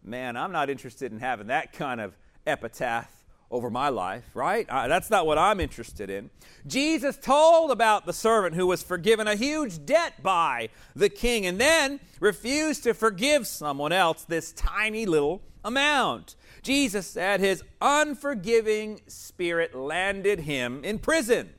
Man, 0.04 0.36
I'm 0.36 0.52
not 0.52 0.70
interested 0.70 1.12
in 1.12 1.20
having 1.20 1.48
that 1.48 1.74
kind 1.74 2.02
of 2.02 2.16
epitaph 2.46 3.23
over 3.54 3.70
my 3.70 3.90
life, 3.90 4.26
right? 4.34 4.68
That's 4.68 5.10
not 5.10 5.26
what 5.26 5.38
I'm 5.38 5.60
interested 5.60 6.10
in. 6.10 6.32
Jesus 6.66 7.16
told 7.18 7.72
about 7.72 8.06
the 8.06 8.14
servant 8.14 8.56
who 8.56 8.68
was 8.68 8.82
forgiven 8.82 9.28
a 9.28 9.36
huge 9.36 9.86
debt 9.86 10.24
by 10.24 10.70
the 10.96 11.10
king 11.10 11.46
and 11.46 11.62
then 11.62 12.00
refused 12.20 12.84
to 12.84 12.94
forgive 12.94 13.46
someone 13.46 13.92
else 13.92 14.26
this 14.26 14.52
tiny 14.54 15.06
little 15.06 15.42
amount. 15.64 16.36
Jesus 16.64 17.06
said 17.06 17.40
his 17.40 17.64
unforgiving 17.82 19.02
spirit 19.08 19.76
landed 19.76 20.42
him 20.42 20.84
in 20.84 20.98
prison. 20.98 21.50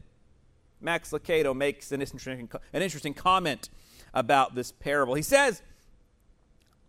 Max 0.81 1.11
Lucado 1.11 1.55
makes 1.55 1.93
an 1.93 2.01
interesting, 2.01 2.51
an 2.73 2.83
interesting 2.83 3.15
comment 3.15 3.71
about 4.13 4.55
this 4.55 4.73
parable. 4.73 5.15
He 5.15 5.23
says, 5.23 5.63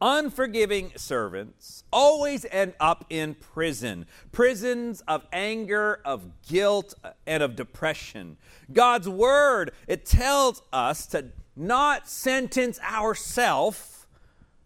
Unforgiving 0.01 0.91
servants 0.97 1.83
always 1.91 2.45
end 2.51 2.73
up 2.79 3.05
in 3.09 3.33
prison 3.33 4.05
prisons 4.31 5.01
of 5.07 5.25
anger, 5.31 6.01
of 6.03 6.41
guilt, 6.47 6.93
and 7.25 7.41
of 7.41 7.55
depression. 7.55 8.37
God's 8.71 9.07
word, 9.07 9.71
it 9.87 10.05
tells 10.05 10.61
us 10.73 11.05
to 11.07 11.31
not 11.55 12.09
sentence 12.09 12.79
ourselves 12.81 14.07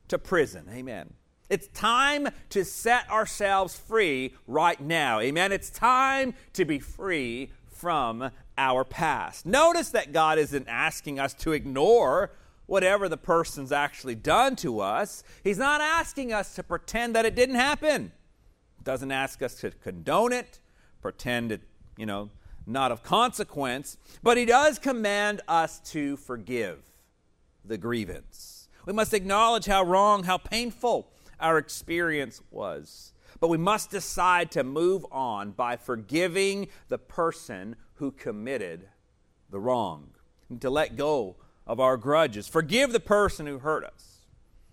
to 0.07 0.17
prison. 0.17 0.65
Amen. 0.71 1.13
It's 1.50 1.67
time 1.69 2.29
to 2.50 2.65
set 2.65 3.09
ourselves 3.09 3.75
free 3.75 4.36
right 4.48 4.79
now. 4.79 5.19
Amen. 5.19 5.51
It's 5.51 5.69
time 5.69 6.33
to 6.53 6.65
be 6.65 6.79
free 6.79 7.51
from 7.67 8.31
our 8.57 8.83
past. 8.83 9.45
Notice 9.45 9.89
that 9.89 10.12
God 10.12 10.38
isn't 10.38 10.67
asking 10.67 11.19
us 11.19 11.33
to 11.36 11.53
ignore 11.53 12.31
whatever 12.70 13.10
the 13.10 13.18
person's 13.18 13.72
actually 13.72 14.14
done 14.14 14.56
to 14.56 14.80
us. 14.80 15.24
He's 15.44 15.58
not 15.58 15.82
asking 15.82 16.32
us 16.32 16.54
to 16.54 16.64
pretend 16.64 17.16
that 17.16 17.26
it 17.26 17.34
didn't 17.36 17.56
happen. 17.56 18.12
Doesn't 18.84 19.12
ask 19.12 19.42
us 19.42 19.56
to 19.62 19.72
condone 19.72 20.32
it, 20.32 20.60
pretend 21.02 21.52
it, 21.52 21.62
you 21.98 22.06
know, 22.06 22.30
not 22.68 22.92
of 22.92 23.02
consequence, 23.02 23.98
but 24.22 24.38
he 24.38 24.46
does 24.46 24.78
command 24.78 25.42
us 25.48 25.80
to 25.92 26.16
forgive 26.16 26.84
the 27.66 27.78
grievance. 27.78 28.70
We 28.86 28.94
must 28.94 29.16
acknowledge 29.16 29.66
how 29.66 29.84
wrong, 29.84 30.24
how 30.24 30.38
painful 30.38 31.12
our 31.40 31.58
experience 31.58 32.40
was. 32.52 33.14
But 33.40 33.50
we 33.50 33.58
must 33.58 33.90
decide 33.90 34.52
to 34.52 34.64
move 34.64 35.06
on 35.12 35.52
by 35.52 35.76
forgiving 35.76 36.68
the 36.88 36.98
person 37.00 37.78
who 37.96 38.12
committed 38.12 38.90
the 39.50 39.60
wrong, 39.60 40.12
to 40.60 40.70
let 40.70 40.96
go 40.96 41.36
of 41.70 41.80
our 41.80 41.96
grudges. 41.98 42.48
Forgive 42.48 42.92
the 42.92 43.00
person 43.00 43.46
who 43.46 43.60
hurt 43.60 43.86
us. 43.86 44.26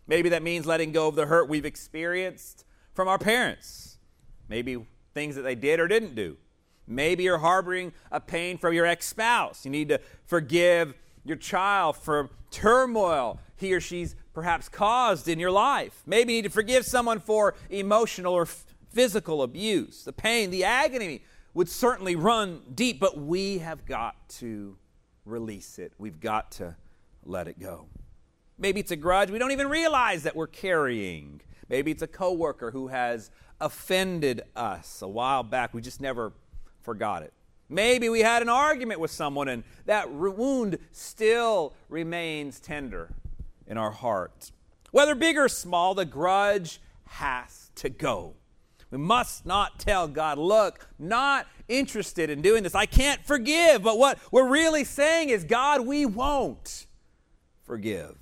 Maybe 0.07 0.31
that 0.31 0.43
means 0.43 0.65
letting 0.65 0.93
go 0.93 1.09
of 1.09 1.15
the 1.15 1.27
hurt 1.27 1.47
we've 1.47 1.67
experienced 1.67 2.65
from 2.95 3.07
our 3.07 3.19
parents. 3.19 3.99
Maybe 4.49 4.85
things 5.13 5.37
that 5.37 5.43
they 5.43 5.55
did 5.55 5.79
or 5.79 5.89
didn't 5.89 6.15
do. 6.15 6.39
Maybe 6.87 7.25
you're 7.25 7.39
harboring 7.39 7.93
a 8.11 8.19
pain 8.19 8.57
from 8.57 8.73
your 8.73 8.87
ex 8.87 9.07
spouse. 9.07 9.67
You 9.67 9.71
need 9.71 9.91
to 9.91 10.01
forgive 10.25 10.95
your 11.23 11.37
child 11.37 11.99
for 11.99 12.31
turmoil 12.51 13.41
he 13.57 13.75
or 13.75 13.81
she's 13.81 14.17
perhaps 14.33 14.69
caused 14.69 15.29
in 15.29 15.39
your 15.39 15.51
life. 15.51 16.03
Maybe 16.07 16.33
you 16.33 16.39
need 16.39 16.49
to 16.49 16.55
forgive 16.55 16.87
someone 16.87 17.21
for 17.21 17.55
emotional 17.69 18.33
or 18.33 18.43
f- 18.43 18.65
physical 18.91 19.43
abuse. 19.43 20.05
The 20.05 20.13
pain, 20.13 20.51
the 20.51 20.65
agony 20.65 21.23
would 21.53 21.69
certainly 21.69 22.17
run 22.17 22.63
deep, 22.75 23.01
but 23.01 23.19
we 23.19 23.59
have 23.59 23.85
got 23.85 24.29
to 24.29 24.77
release 25.25 25.79
it. 25.79 25.93
We've 25.99 26.21
got 26.21 26.53
to 26.53 26.77
let 27.27 27.49
it 27.49 27.59
go. 27.59 27.87
Maybe 28.59 28.81
it's 28.81 28.91
a 28.91 28.97
grudge 28.97 29.31
we 29.31 29.39
don't 29.39 29.53
even 29.53 29.69
realize 29.69 30.23
that 30.23 30.35
we're 30.35 30.47
carrying. 30.47 31.41
Maybe 31.69 31.91
it's 31.91 32.03
a 32.03 32.07
coworker 32.07 32.71
who 32.71 32.89
has 32.89 33.31
offended 33.61 34.43
us 34.55 35.03
a 35.03 35.09
while 35.09 35.43
back. 35.43 35.75
We 35.75 35.83
just 35.83 36.01
never 36.01 36.33
forgot 36.81 37.23
it. 37.23 37.33
Maybe 37.69 38.09
we 38.09 38.21
had 38.21 38.43
an 38.43 38.49
argument 38.49 39.01
with 39.01 39.11
someone 39.11 39.49
and 39.49 39.65
that 39.87 40.11
wound 40.13 40.79
still 40.93 41.75
remains 41.89 42.61
tender 42.61 43.11
in 43.67 43.77
our 43.77 43.91
heart. 43.91 44.53
Whether 44.93 45.15
big 45.15 45.37
or 45.37 45.49
small, 45.49 45.95
the 45.95 46.05
grudge 46.05 46.81
has 47.07 47.71
to 47.77 47.89
go. 47.89 48.35
We 48.91 48.99
must 48.99 49.45
not 49.45 49.81
tell 49.81 50.07
God, 50.07 50.39
look, 50.39 50.89
not 50.99 51.47
interested 51.69 52.31
in 52.31 52.41
doing 52.41 52.63
this. 52.63 52.75
I 52.75 52.87
can't 52.87 53.25
forgive. 53.27 53.83
But 53.83 53.99
what 53.99 54.19
we're 54.31 54.49
really 54.49 54.85
saying 54.85 55.31
is, 55.31 55.43
God, 55.43 55.87
we 55.87 56.07
won't 56.07 56.87
forgive. 57.67 58.17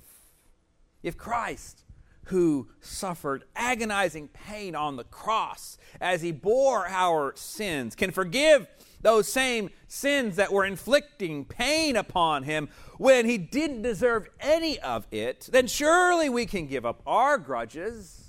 If 1.03 1.17
Christ, 1.17 1.83
who 2.25 2.69
suffered 2.81 3.43
agonizing 3.55 4.27
pain 4.29 4.75
on 4.75 4.95
the 4.95 5.03
cross 5.03 5.77
as 6.01 6.21
he 6.21 6.31
bore 6.31 6.87
our 6.87 7.33
sins, 7.35 7.95
can 7.95 8.11
forgive 8.11 8.67
those 9.01 9.27
same 9.27 9.69
sins 9.87 10.35
that 10.35 10.51
were 10.51 10.65
inflicting 10.65 11.45
pain 11.45 11.95
upon 11.95 12.41
him 12.41 12.67
when 12.97 13.27
he 13.27 13.37
didn't 13.37 13.83
deserve 13.83 14.27
any 14.39 14.79
of 14.79 15.05
it, 15.11 15.47
then 15.51 15.67
surely 15.67 16.27
we 16.27 16.47
can 16.47 16.65
give 16.65 16.87
up 16.87 17.03
our 17.05 17.37
grudges, 17.37 18.23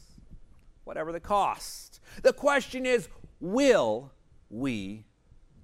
whatever 0.85 1.12
the 1.12 1.20
cost. 1.20 1.99
The 2.23 2.35
question 2.35 2.85
is, 2.85 3.08
will 3.40 4.12
we 4.50 5.06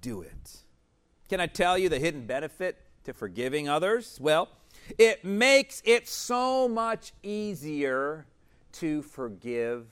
do 0.01 0.21
it? 0.21 0.63
Can 1.29 1.39
I 1.39 1.45
tell 1.45 1.77
you 1.77 1.89
the 1.89 1.99
hidden 1.99 2.25
benefit 2.25 2.77
to 3.03 3.13
forgiving 3.13 3.69
others? 3.69 4.17
Well, 4.19 4.49
it 4.97 5.23
makes 5.23 5.81
it 5.85 6.07
so 6.07 6.67
much 6.67 7.13
easier 7.23 8.25
to 8.73 9.01
forgive 9.01 9.85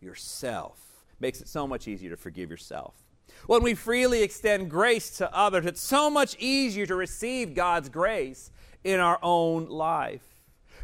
yourself. 0.00 0.78
Makes 1.20 1.40
it 1.40 1.48
so 1.48 1.66
much 1.66 1.88
easier 1.88 2.10
to 2.10 2.16
forgive 2.16 2.50
yourself. 2.50 2.94
When 3.46 3.62
we 3.62 3.74
freely 3.74 4.22
extend 4.22 4.70
grace 4.70 5.10
to 5.18 5.34
others, 5.34 5.66
it's 5.66 5.80
so 5.80 6.10
much 6.10 6.36
easier 6.38 6.86
to 6.86 6.94
receive 6.94 7.54
God's 7.54 7.88
grace 7.88 8.50
in 8.84 9.00
our 9.00 9.18
own 9.22 9.68
life. 9.68 10.22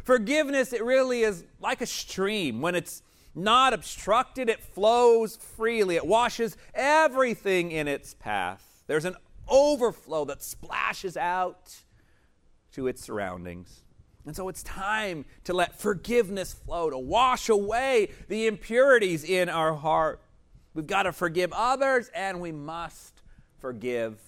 Forgiveness, 0.03 0.73
it 0.73 0.83
really 0.83 1.21
is 1.21 1.45
like 1.61 1.81
a 1.81 1.85
stream. 1.85 2.61
When 2.61 2.75
it's 2.75 3.01
not 3.35 3.73
obstructed, 3.73 4.49
it 4.49 4.59
flows 4.61 5.35
freely. 5.35 5.95
It 5.95 6.05
washes 6.05 6.57
everything 6.73 7.71
in 7.71 7.87
its 7.87 8.13
path. 8.13 8.83
There's 8.87 9.05
an 9.05 9.15
overflow 9.47 10.25
that 10.25 10.43
splashes 10.43 11.17
out 11.17 11.75
to 12.73 12.87
its 12.87 13.01
surroundings. 13.01 13.83
And 14.25 14.35
so 14.35 14.47
it's 14.49 14.63
time 14.63 15.25
to 15.43 15.53
let 15.53 15.79
forgiveness 15.79 16.53
flow, 16.53 16.89
to 16.89 16.97
wash 16.97 17.49
away 17.49 18.09
the 18.29 18.47
impurities 18.47 19.23
in 19.23 19.49
our 19.49 19.73
heart. 19.73 20.21
We've 20.73 20.87
got 20.87 21.03
to 21.03 21.11
forgive 21.11 21.51
others 21.53 22.09
and 22.15 22.39
we 22.39 22.51
must 22.51 23.21
forgive 23.59 24.19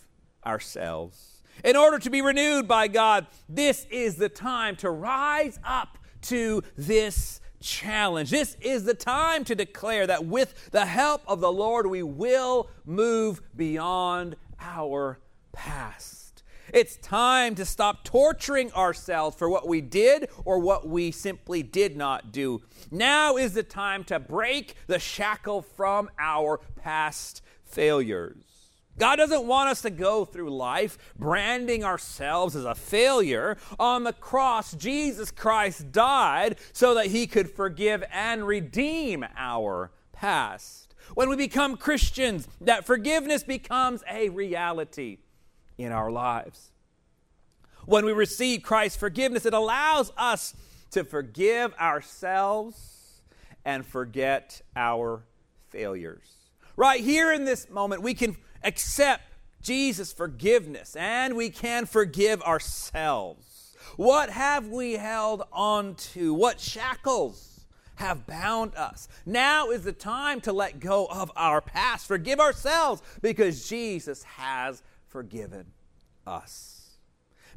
ourselves. 0.45 1.41
In 1.63 1.75
order 1.75 1.97
to 1.99 2.09
be 2.09 2.21
renewed 2.21 2.67
by 2.67 2.87
God, 2.87 3.27
this 3.47 3.87
is 3.89 4.15
the 4.15 4.29
time 4.29 4.75
to 4.77 4.89
rise 4.89 5.59
up 5.63 5.97
to 6.23 6.61
this 6.75 7.39
challenge. 7.61 8.29
This 8.29 8.57
is 8.61 8.83
the 8.83 8.93
time 8.93 9.45
to 9.45 9.55
declare 9.55 10.05
that 10.07 10.25
with 10.25 10.71
the 10.71 10.85
help 10.85 11.21
of 11.27 11.39
the 11.39 11.51
Lord, 11.51 11.87
we 11.87 12.03
will 12.03 12.69
move 12.85 13.41
beyond 13.55 14.35
our 14.59 15.19
past. 15.53 16.14
It's 16.75 16.97
time 16.97 17.55
to 17.55 17.63
stop 17.63 18.03
torturing 18.03 18.69
ourselves 18.73 19.37
for 19.37 19.49
what 19.49 19.65
we 19.65 19.79
did 19.79 20.27
or 20.43 20.59
what 20.59 20.85
we 20.85 21.09
simply 21.09 21.63
did 21.63 21.95
not 21.95 22.33
do. 22.33 22.63
Now 22.91 23.37
is 23.37 23.53
the 23.53 23.63
time 23.63 24.03
to 24.03 24.19
break 24.19 24.75
the 24.85 24.99
shackle 24.99 25.61
from 25.61 26.09
our 26.19 26.57
past 26.75 27.41
failures. 27.63 28.43
God 28.97 29.15
doesn't 29.15 29.45
want 29.45 29.69
us 29.69 29.83
to 29.83 29.89
go 29.89 30.25
through 30.25 30.49
life 30.49 30.97
branding 31.17 31.85
ourselves 31.85 32.57
as 32.57 32.65
a 32.65 32.75
failure. 32.75 33.55
On 33.79 34.03
the 34.03 34.11
cross, 34.11 34.73
Jesus 34.73 35.31
Christ 35.31 35.93
died 35.93 36.57
so 36.73 36.93
that 36.95 37.05
he 37.05 37.25
could 37.25 37.49
forgive 37.49 38.03
and 38.11 38.45
redeem 38.45 39.25
our 39.37 39.91
past. 40.11 40.93
When 41.13 41.29
we 41.29 41.37
become 41.37 41.77
Christians, 41.77 42.49
that 42.59 42.83
forgiveness 42.83 43.43
becomes 43.43 44.03
a 44.11 44.27
reality 44.27 45.19
in 45.77 45.91
our 45.91 46.11
lives. 46.11 46.71
When 47.85 48.05
we 48.05 48.13
receive 48.13 48.63
Christ's 48.63 48.97
forgiveness, 48.97 49.45
it 49.45 49.53
allows 49.53 50.11
us 50.17 50.55
to 50.91 51.03
forgive 51.03 51.73
ourselves 51.75 53.21
and 53.63 53.85
forget 53.85 54.61
our 54.75 55.23
failures. 55.69 56.35
Right 56.77 57.01
here 57.01 57.31
in 57.31 57.45
this 57.45 57.69
moment, 57.69 58.01
we 58.01 58.13
can 58.13 58.37
accept 58.63 59.23
Jesus' 59.61 60.13
forgiveness 60.13 60.95
and 60.95 61.35
we 61.35 61.49
can 61.49 61.85
forgive 61.85 62.41
ourselves. 62.43 63.75
What 63.97 64.29
have 64.29 64.67
we 64.67 64.93
held 64.93 65.43
on 65.51 65.95
to? 66.13 66.33
What 66.33 66.59
shackles 66.59 67.65
have 67.95 68.27
bound 68.27 68.75
us? 68.75 69.07
Now 69.25 69.69
is 69.69 69.83
the 69.83 69.93
time 69.93 70.41
to 70.41 70.53
let 70.53 70.79
go 70.79 71.05
of 71.05 71.31
our 71.35 71.61
past, 71.61 72.07
forgive 72.07 72.39
ourselves 72.39 73.01
because 73.21 73.67
Jesus 73.67 74.23
has 74.23 74.83
forgiven 75.15 75.65
us. 76.27 76.97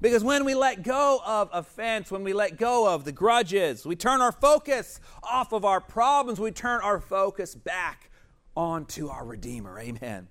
Because 0.01 0.23
when 0.23 0.45
we 0.45 0.55
let 0.55 0.85
go 0.85 1.21
of 1.27 1.51
offense, 1.53 2.09
when 2.09 2.23
we 2.23 2.33
let 2.33 2.57
go 2.57 2.89
of 2.89 3.05
the 3.05 3.11
grudges, 3.11 3.85
we 3.85 3.97
turn 3.97 4.21
our 4.21 4.31
focus 4.31 5.01
off 5.25 5.53
of 5.53 5.65
our 5.65 5.81
problems, 5.81 6.39
we 6.39 6.53
turn 6.53 6.81
our 6.83 7.01
focus 7.01 7.57
back 7.57 8.13
onto 8.57 9.09
our 9.09 9.27
Redeemer. 9.27 9.77
Amen. 9.77 10.29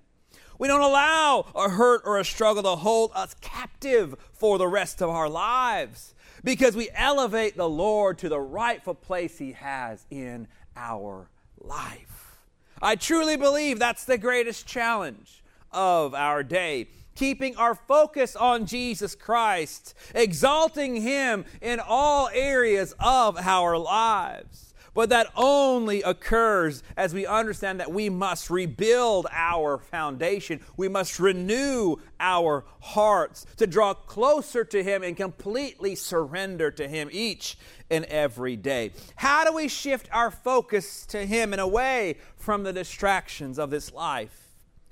We 0.58 0.68
don't 0.68 0.80
allow 0.80 1.44
a 1.54 1.68
hurt 1.68 2.00
or 2.06 2.18
a 2.18 2.24
struggle 2.24 2.62
to 2.62 2.76
hold 2.76 3.10
us 3.14 3.36
captive 3.42 4.14
for 4.32 4.56
the 4.56 4.66
rest 4.66 5.02
of 5.02 5.10
our 5.10 5.28
lives 5.28 6.14
because 6.42 6.74
we 6.74 6.88
elevate 6.94 7.58
the 7.58 7.68
Lord 7.68 8.16
to 8.20 8.30
the 8.30 8.40
rightful 8.40 8.94
place 8.94 9.36
He 9.36 9.52
has 9.52 10.06
in 10.10 10.48
our 10.74 11.28
life. 11.60 12.38
I 12.80 12.96
truly 12.96 13.36
believe 13.36 13.78
that's 13.78 14.06
the 14.06 14.16
greatest 14.16 14.66
challenge 14.66 15.44
of 15.70 16.14
our 16.14 16.42
day 16.42 16.88
keeping 17.18 17.56
our 17.56 17.74
focus 17.74 18.36
on 18.36 18.64
Jesus 18.64 19.16
Christ, 19.16 19.94
exalting 20.14 21.02
Him 21.02 21.44
in 21.60 21.80
all 21.80 22.30
areas 22.32 22.94
of 23.00 23.36
our 23.36 23.76
lives. 23.76 24.72
But 24.94 25.10
that 25.10 25.28
only 25.36 26.02
occurs 26.02 26.82
as 26.96 27.12
we 27.14 27.26
understand 27.26 27.80
that 27.80 27.92
we 27.92 28.08
must 28.08 28.50
rebuild 28.50 29.26
our 29.30 29.78
foundation. 29.78 30.60
We 30.76 30.88
must 30.88 31.20
renew 31.20 31.96
our 32.18 32.64
hearts 32.80 33.46
to 33.58 33.66
draw 33.66 33.94
closer 33.94 34.64
to 34.64 34.82
Him 34.82 35.02
and 35.02 35.16
completely 35.16 35.94
surrender 35.94 36.70
to 36.72 36.88
Him 36.88 37.08
each 37.12 37.58
and 37.90 38.04
every 38.06 38.56
day. 38.56 38.92
How 39.16 39.44
do 39.44 39.52
we 39.52 39.68
shift 39.68 40.08
our 40.12 40.30
focus 40.30 41.06
to 41.06 41.26
Him 41.26 41.52
and 41.52 41.60
away 41.60 42.16
from 42.36 42.62
the 42.62 42.72
distractions 42.72 43.58
of 43.58 43.70
this 43.70 43.92
life? 43.92 44.48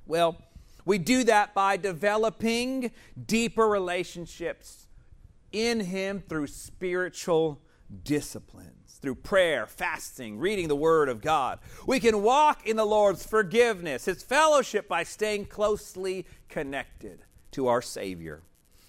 Well, 0.06 0.36
we 0.86 0.98
do 0.98 1.24
that 1.24 1.52
by 1.52 1.76
developing 1.76 2.92
deeper 3.26 3.68
relationships 3.68 4.86
in 5.52 5.80
Him 5.80 6.22
through 6.26 6.46
spiritual 6.46 7.60
disciplines, 8.04 8.98
through 9.02 9.16
prayer, 9.16 9.66
fasting, 9.66 10.38
reading 10.38 10.68
the 10.68 10.76
Word 10.76 11.08
of 11.08 11.20
God. 11.20 11.58
We 11.86 12.00
can 12.00 12.22
walk 12.22 12.66
in 12.66 12.76
the 12.76 12.86
Lord's 12.86 13.26
forgiveness, 13.26 14.04
His 14.04 14.22
fellowship, 14.22 14.88
by 14.88 15.02
staying 15.02 15.46
closely 15.46 16.24
connected 16.48 17.20
to 17.50 17.66
our 17.66 17.82
Savior. 17.82 18.42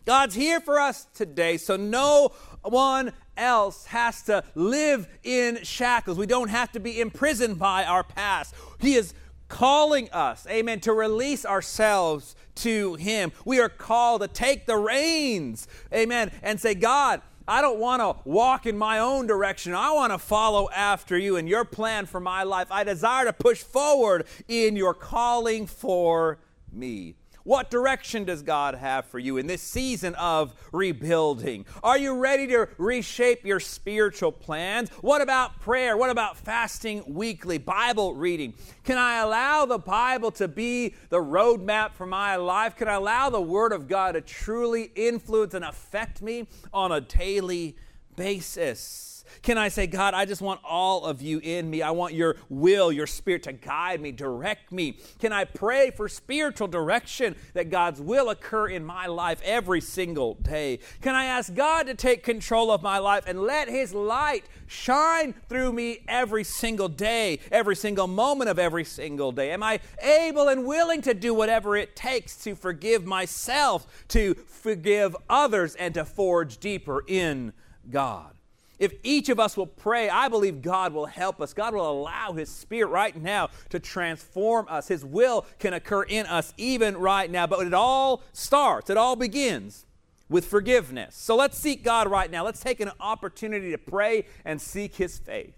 God's 0.05 0.35
here 0.35 0.61
for 0.61 0.79
us 0.79 1.05
today, 1.13 1.57
so 1.57 1.75
no 1.75 2.31
one 2.63 3.11
else 3.35 3.87
has 3.87 4.21
to 4.23 4.43
live 4.55 5.07
in 5.23 5.63
shackles. 5.63 6.17
We 6.17 6.27
don't 6.27 6.49
have 6.49 6.71
to 6.73 6.79
be 6.79 7.01
imprisoned 7.01 7.59
by 7.59 7.83
our 7.83 8.03
past. 8.03 8.55
He 8.79 8.95
is 8.95 9.13
calling 9.47 10.09
us, 10.11 10.45
amen, 10.49 10.79
to 10.81 10.93
release 10.93 11.45
ourselves 11.45 12.35
to 12.55 12.95
Him. 12.95 13.31
We 13.45 13.59
are 13.59 13.69
called 13.69 14.21
to 14.21 14.27
take 14.27 14.65
the 14.65 14.77
reins, 14.77 15.67
amen, 15.93 16.31
and 16.41 16.59
say, 16.59 16.75
God, 16.75 17.21
I 17.47 17.61
don't 17.61 17.79
want 17.79 18.01
to 18.01 18.29
walk 18.29 18.65
in 18.65 18.77
my 18.77 18.99
own 18.99 19.25
direction. 19.25 19.73
I 19.73 19.91
want 19.93 20.11
to 20.11 20.17
follow 20.17 20.69
after 20.71 21.17
you 21.17 21.37
and 21.37 21.47
your 21.47 21.63
plan 21.63 22.05
for 22.05 22.19
my 22.19 22.43
life. 22.43 22.67
I 22.69 22.83
desire 22.83 23.25
to 23.25 23.33
push 23.33 23.63
forward 23.63 24.25
in 24.49 24.75
your 24.75 24.93
calling 24.93 25.65
for 25.65 26.39
me. 26.73 27.15
What 27.47 27.69
direction 27.69 28.25
does 28.25 28.41
God 28.41 28.75
have 28.75 29.05
for 29.05 29.19
you 29.19 29.37
in 29.37 29.47
this 29.47 29.61
season 29.61 30.15
of 30.15 30.53
rebuilding? 30.73 31.65
Are 31.81 31.97
you 31.97 32.17
ready 32.17 32.45
to 32.47 32.67
reshape 32.77 33.45
your 33.45 33.61
spiritual 33.61 34.33
plans? 34.33 34.89
What 34.99 35.21
about 35.21 35.61
prayer? 35.61 35.95
What 35.95 36.09
about 36.09 36.35
fasting 36.35 37.05
weekly, 37.07 37.57
Bible 37.57 38.15
reading? 38.15 38.53
Can 38.83 38.97
I 38.97 39.19
allow 39.19 39.65
the 39.65 39.77
Bible 39.77 40.31
to 40.31 40.49
be 40.49 40.93
the 41.07 41.19
roadmap 41.19 41.93
for 41.93 42.05
my 42.05 42.35
life? 42.35 42.75
Can 42.75 42.89
I 42.89 42.95
allow 42.95 43.29
the 43.29 43.39
Word 43.39 43.71
of 43.71 43.87
God 43.87 44.15
to 44.15 44.21
truly 44.21 44.91
influence 44.93 45.53
and 45.53 45.63
affect 45.63 46.21
me 46.21 46.49
on 46.73 46.91
a 46.91 46.99
daily 46.99 47.77
basis? 48.17 49.16
Can 49.41 49.57
I 49.57 49.69
say, 49.69 49.87
God, 49.87 50.13
I 50.13 50.25
just 50.25 50.41
want 50.41 50.61
all 50.63 51.05
of 51.05 51.21
you 51.21 51.39
in 51.39 51.69
me. 51.69 51.81
I 51.81 51.91
want 51.91 52.13
your 52.13 52.37
will, 52.49 52.91
your 52.91 53.07
spirit 53.07 53.43
to 53.43 53.53
guide 53.53 54.01
me, 54.01 54.11
direct 54.11 54.71
me. 54.71 54.97
Can 55.19 55.33
I 55.33 55.45
pray 55.45 55.91
for 55.91 56.07
spiritual 56.09 56.67
direction 56.67 57.35
that 57.53 57.69
God's 57.69 58.01
will 58.01 58.29
occur 58.29 58.67
in 58.67 58.85
my 58.85 59.07
life 59.07 59.41
every 59.43 59.81
single 59.81 60.35
day? 60.35 60.79
Can 61.01 61.15
I 61.15 61.25
ask 61.25 61.53
God 61.53 61.87
to 61.87 61.93
take 61.93 62.23
control 62.23 62.71
of 62.71 62.81
my 62.81 62.99
life 62.99 63.23
and 63.27 63.41
let 63.41 63.67
His 63.67 63.93
light 63.93 64.45
shine 64.67 65.33
through 65.49 65.73
me 65.73 65.99
every 66.07 66.43
single 66.43 66.89
day, 66.89 67.39
every 67.51 67.75
single 67.75 68.07
moment 68.07 68.49
of 68.49 68.59
every 68.59 68.83
single 68.83 69.31
day? 69.31 69.51
Am 69.51 69.63
I 69.63 69.79
able 70.01 70.47
and 70.47 70.65
willing 70.65 71.01
to 71.01 71.13
do 71.13 71.33
whatever 71.33 71.75
it 71.75 71.95
takes 71.95 72.35
to 72.43 72.55
forgive 72.55 73.05
myself, 73.05 73.87
to 74.09 74.33
forgive 74.33 75.15
others, 75.29 75.75
and 75.75 75.93
to 75.93 76.05
forge 76.05 76.57
deeper 76.57 77.03
in 77.07 77.53
God? 77.89 78.36
If 78.79 78.93
each 79.03 79.29
of 79.29 79.39
us 79.39 79.57
will 79.57 79.67
pray, 79.67 80.09
I 80.09 80.27
believe 80.27 80.61
God 80.61 80.93
will 80.93 81.07
help 81.07 81.41
us. 81.41 81.53
God 81.53 81.73
will 81.73 81.89
allow 81.89 82.33
His 82.33 82.49
Spirit 82.49 82.89
right 82.89 83.15
now 83.15 83.49
to 83.69 83.79
transform 83.79 84.67
us. 84.69 84.87
His 84.87 85.03
will 85.03 85.45
can 85.59 85.73
occur 85.73 86.03
in 86.03 86.25
us 86.27 86.53
even 86.57 86.95
right 86.97 87.29
now. 87.29 87.47
But 87.47 87.65
it 87.65 87.73
all 87.73 88.23
starts, 88.33 88.89
it 88.89 88.97
all 88.97 89.15
begins 89.15 89.85
with 90.29 90.45
forgiveness. 90.45 91.15
So 91.15 91.35
let's 91.35 91.57
seek 91.57 91.83
God 91.83 92.07
right 92.07 92.29
now. 92.29 92.45
Let's 92.45 92.59
take 92.59 92.79
an 92.79 92.91
opportunity 92.99 93.71
to 93.71 93.77
pray 93.77 94.25
and 94.45 94.61
seek 94.61 94.95
His 94.95 95.17
face. 95.17 95.56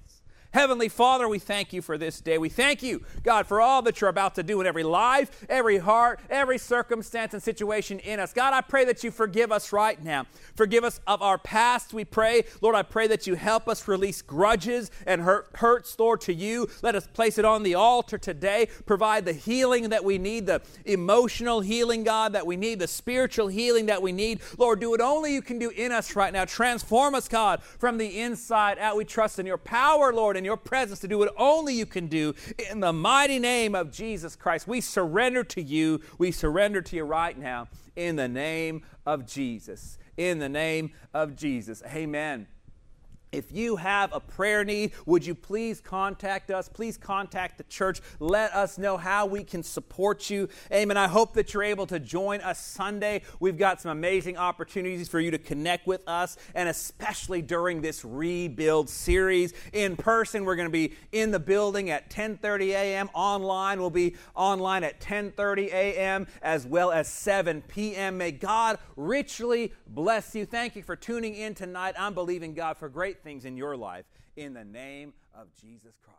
Heavenly 0.52 0.90
Father, 0.90 1.28
we 1.28 1.38
thank 1.38 1.74
you 1.74 1.82
for 1.84 1.96
this 1.96 2.22
day. 2.22 2.40
We 2.40 2.50
thank 2.50 2.82
you, 2.82 3.04
God, 3.22 3.46
for 3.46 3.62
all 3.62 3.84
that 3.84 4.02
you're 4.02 4.10
about 4.10 4.34
to 4.34 4.42
do 4.42 4.60
in 4.62 4.66
every 4.66 4.82
life, 4.82 5.46
every 5.48 5.78
heart, 5.78 6.20
every 6.28 6.58
circumstance 6.58 7.36
and 7.36 7.44
situation 7.44 8.00
in 8.00 8.20
us. 8.20 8.34
God, 8.34 8.54
I 8.56 8.62
pray 8.62 8.84
that 8.86 9.04
you 9.04 9.12
forgive 9.12 9.52
us 9.52 9.72
right 9.72 10.04
now. 10.04 10.26
Forgive 10.56 10.84
us 10.84 11.02
of 11.06 11.22
our 11.22 11.38
past, 11.38 11.94
we 11.94 12.04
pray. 12.04 12.46
Lord, 12.62 12.76
I 12.76 12.82
pray 12.82 13.06
that 13.08 13.28
you 13.28 13.36
help 13.36 13.70
us 13.70 13.88
release 13.88 14.24
grudges 14.24 14.90
and 15.06 15.22
hurt, 15.22 15.50
hurts, 15.54 15.98
Lord, 16.00 16.22
to 16.22 16.34
you. 16.34 16.68
Let 16.82 16.96
us 16.96 17.06
place 17.06 17.38
it 17.38 17.46
on 17.46 17.62
the 17.62 17.76
altar 17.76 18.18
today. 18.18 18.70
Provide 18.88 19.26
the 19.26 19.34
healing 19.34 19.90
that 19.90 20.04
we 20.04 20.18
need, 20.18 20.48
the 20.48 20.64
emotional 20.84 21.62
healing, 21.62 22.04
God, 22.04 22.34
that 22.34 22.48
we 22.48 22.58
need, 22.58 22.80
the 22.80 22.88
spiritual 22.88 23.50
healing 23.50 23.86
that 23.86 24.02
we 24.02 24.12
need. 24.12 24.40
Lord, 24.58 24.80
do 24.80 24.90
what 24.90 25.02
only 25.02 25.32
you 25.32 25.44
can 25.44 25.60
do 25.60 25.70
in 25.70 25.92
us 25.92 26.16
right 26.16 26.34
now. 26.34 26.46
Transform 26.46 27.14
us, 27.14 27.28
God, 27.28 27.62
from 27.62 28.00
the 28.00 28.20
inside 28.20 28.80
out. 28.80 28.98
We 28.98 29.06
trust 29.06 29.38
in 29.38 29.46
your 29.46 29.60
power, 29.60 30.12
Lord 30.12 30.39
in 30.40 30.46
your 30.46 30.58
presence 30.58 31.00
to 31.02 31.08
do 31.08 31.20
what 31.20 31.32
only 31.38 31.76
you 31.76 31.86
can 31.86 32.08
do. 32.08 32.34
In 32.72 32.80
the 32.80 32.94
mighty 32.94 33.38
name 33.38 33.76
of 33.76 33.92
Jesus 33.92 34.36
Christ, 34.36 34.68
we 34.68 34.82
surrender 34.82 35.44
to 35.44 35.62
you. 35.62 36.02
We 36.18 36.32
surrender 36.32 36.82
to 36.82 36.96
you 36.96 37.04
right 37.04 37.38
now 37.38 37.68
in 37.96 38.16
the 38.16 38.28
name 38.28 38.84
of 39.06 39.28
Jesus. 39.28 40.00
In 40.18 40.40
the 40.40 40.50
name 40.50 40.94
of 41.14 41.36
Jesus. 41.36 41.84
Amen. 41.86 42.48
If 43.32 43.52
you 43.52 43.76
have 43.76 44.12
a 44.12 44.20
prayer 44.20 44.66
need, 44.66 44.94
would 45.06 45.24
you 45.24 45.36
please 45.36 45.82
contact 45.82 46.50
us? 46.50 46.68
Please 46.68 46.98
contact 46.98 47.60
the 47.60 47.64
church. 47.66 48.02
Let 48.20 48.54
us 48.54 48.80
know 48.80 48.98
how 48.98 49.28
we 49.28 49.44
can 49.44 49.62
support 49.62 50.32
you. 50.32 50.50
Amen. 50.74 50.98
I 50.98 51.08
hope 51.08 51.34
that 51.36 51.54
you're 51.54 51.64
able 51.64 51.86
to 51.88 52.00
join 52.00 52.42
us 52.42 52.60
Sunday. 52.60 53.22
We've 53.40 53.58
got 53.58 53.82
some 53.82 53.92
amazing 53.92 54.38
opportunities 54.38 55.08
for 55.08 55.20
you 55.20 55.30
to 55.30 55.38
connect 55.38 55.86
with 55.86 56.02
us, 56.08 56.38
and 56.56 56.68
especially 56.68 57.44
during 57.44 57.82
this 57.82 58.04
rebuild 58.04 58.90
series. 58.90 59.54
In 59.74 59.96
person, 59.96 60.44
we're 60.44 60.56
going 60.56 60.68
to 60.68 60.72
be 60.72 60.96
in 61.12 61.30
the 61.30 61.40
building 61.40 61.92
at 61.92 62.10
10:30 62.10 62.70
a.m. 62.70 63.10
Online, 63.14 63.80
we'll 63.80 63.92
be 63.92 64.16
online 64.36 64.84
at 64.84 65.00
10:30 65.00 65.68
a.m. 65.68 66.26
as 66.42 66.66
well 66.66 66.92
as 66.92 67.08
7 67.08 67.62
p.m. 67.68 68.18
May 68.18 68.32
God 68.32 68.80
richly 68.96 69.74
bless 69.88 70.34
you. 70.34 70.48
Thank 70.48 70.76
you 70.76 70.82
for 70.82 70.96
tuning 70.96 71.36
in 71.36 71.54
tonight. 71.54 71.94
I'm 71.98 72.16
believing 72.16 72.56
God 72.56 72.78
for 72.78 72.90
great 73.20 73.32
things 73.32 73.46
in 73.46 73.58
your 73.58 73.76
life 73.76 74.06
in 74.36 74.54
the 74.54 74.64
name 74.64 75.14
of 75.34 75.48
Jesus 75.60 75.94
Christ. 76.04 76.19